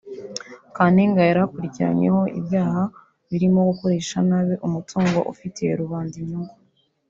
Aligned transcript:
Kantengwa 0.75 1.21
yari 1.29 1.39
akurikiranyweho 1.45 2.21
ibyaha 2.39 2.83
birimo 3.29 3.59
gukoresha 3.69 4.17
nabi 4.29 4.53
umutungo 4.67 5.17
ufitiye 5.31 5.71
rubanda 5.81 6.15
inyungu 6.21 6.53